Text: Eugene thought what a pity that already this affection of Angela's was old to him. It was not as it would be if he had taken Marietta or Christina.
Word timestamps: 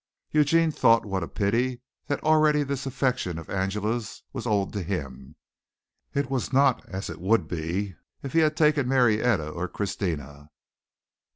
Eugene 0.31 0.71
thought 0.71 1.05
what 1.05 1.21
a 1.21 1.27
pity 1.27 1.79
that 2.07 2.23
already 2.23 2.63
this 2.63 2.87
affection 2.87 3.37
of 3.37 3.51
Angela's 3.51 4.23
was 4.33 4.47
old 4.47 4.73
to 4.73 4.81
him. 4.81 5.35
It 6.15 6.27
was 6.27 6.51
not 6.51 6.83
as 6.89 7.07
it 7.07 7.21
would 7.21 7.47
be 7.47 7.97
if 8.23 8.33
he 8.33 8.39
had 8.39 8.57
taken 8.57 8.87
Marietta 8.87 9.49
or 9.49 9.67
Christina. 9.67 10.49